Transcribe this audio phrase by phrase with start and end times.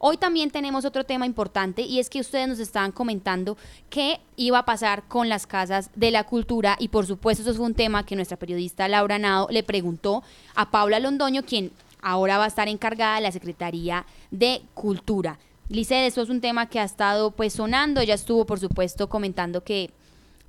[0.00, 3.56] Hoy también tenemos otro tema importante y es que ustedes nos estaban comentando
[3.90, 7.58] qué iba a pasar con las casas de la cultura y por supuesto eso es
[7.58, 10.22] un tema que nuestra periodista Laura Nado le preguntó
[10.54, 15.38] a Paula Londoño, quien ahora va a estar encargada de la Secretaría de Cultura.
[15.68, 19.64] Lice, eso es un tema que ha estado pues sonando, ella estuvo por supuesto comentando
[19.64, 19.90] que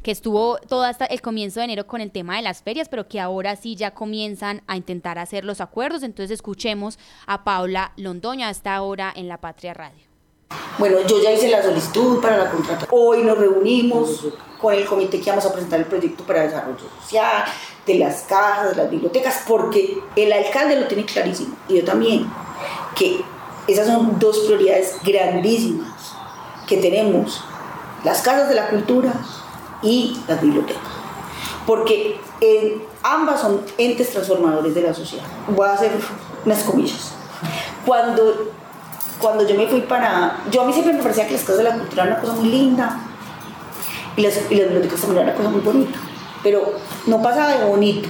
[0.01, 3.07] que estuvo todo hasta el comienzo de enero con el tema de las ferias, pero
[3.07, 6.03] que ahora sí ya comienzan a intentar hacer los acuerdos.
[6.03, 6.97] Entonces escuchemos
[7.27, 10.09] a Paula Londoña hasta ahora en La Patria Radio.
[10.77, 12.89] Bueno, yo ya hice la solicitud para la contratación.
[12.91, 14.25] Hoy nos reunimos
[14.59, 17.43] con el comité que vamos a presentar el proyecto para desarrollo social,
[17.85, 22.29] de las casas, de las bibliotecas, porque el alcalde lo tiene clarísimo, y yo también,
[22.95, 23.21] que
[23.67, 26.13] esas son dos prioridades grandísimas
[26.67, 27.43] que tenemos.
[28.03, 29.13] Las casas de la cultura
[29.81, 30.81] y las bibliotecas.
[31.65, 32.19] Porque
[33.03, 35.25] ambas son entes transformadores de la sociedad.
[35.47, 35.91] Voy a hacer
[36.45, 37.13] unas comillas.
[37.85, 38.51] Cuando,
[39.19, 40.41] cuando yo me fui para...
[40.51, 42.33] Yo a mí siempre me parecía que las casas de la cultura eran una cosa
[42.33, 42.99] muy linda
[44.15, 45.99] y las, y las bibliotecas también eran una cosa muy bonita.
[46.43, 46.73] Pero
[47.05, 48.09] no pasaba de bonito.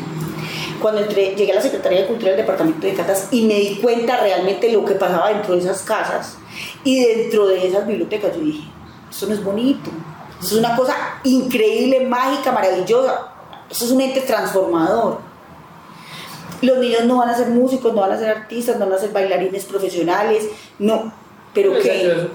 [0.81, 3.79] Cuando entré, llegué a la Secretaría de Cultura del Departamento de Catas y me di
[3.81, 6.37] cuenta realmente lo que pasaba dentro de esas casas
[6.85, 8.63] y dentro de esas bibliotecas, yo dije,
[9.09, 9.91] eso no es bonito
[10.41, 13.27] es una cosa increíble, mágica, maravillosa.
[13.69, 15.19] Eso es un ente transformador.
[16.61, 18.99] Los niños no van a ser músicos, no van a ser artistas, no van a
[18.99, 21.11] ser bailarines profesionales, no.
[21.53, 22.29] Pero que,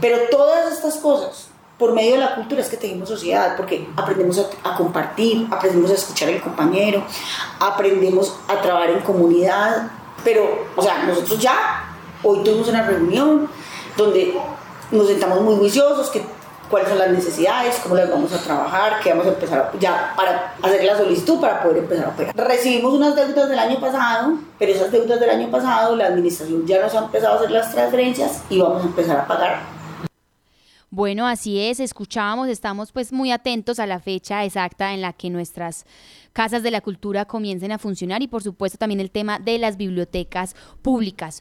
[0.00, 4.46] pero todas estas cosas, por medio de la cultura es que tenemos sociedad, porque aprendemos
[4.62, 7.02] a, compartir, aprendemos a escuchar al compañero,
[7.58, 9.90] aprendemos a trabajar en comunidad.
[10.22, 13.48] Pero, o sea, nosotros ya, hoy tuvimos una reunión
[13.96, 14.38] donde
[14.90, 16.22] nos sentamos muy juiciosos, que
[16.72, 20.54] cuáles son las necesidades, cómo las vamos a trabajar, qué vamos a empezar ya para
[20.62, 22.34] hacer la solicitud para poder empezar a operar.
[22.34, 26.80] Recibimos unas deudas del año pasado, pero esas deudas del año pasado la administración ya
[26.80, 29.82] nos ha empezado a hacer las transferencias y vamos a empezar a pagar
[30.94, 35.30] bueno, así es, escuchábamos, estamos pues muy atentos a la fecha exacta en la que
[35.30, 35.86] nuestras
[36.34, 39.78] casas de la cultura comiencen a funcionar y por supuesto también el tema de las
[39.78, 41.40] bibliotecas públicas.